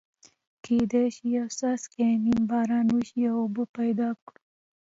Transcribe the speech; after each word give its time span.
کېدای 0.63 1.05
شي 1.15 1.25
یو 1.37 1.47
څاڅکی 1.57 2.05
نیم 2.23 2.41
باران 2.49 2.87
وشي 2.91 3.21
او 3.31 3.35
اوبه 3.43 3.63
پیدا 3.77 4.09
کړو. 4.25 4.35